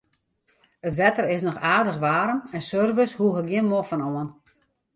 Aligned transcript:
It 0.87 0.97
wetter 1.01 1.27
is 1.35 1.45
noch 1.47 1.61
aardich 1.73 2.01
waarm 2.05 2.39
en 2.55 2.63
surfers 2.69 3.17
hoege 3.19 3.41
gjin 3.47 3.69
moffen 3.71 4.05
oan. 4.11 4.29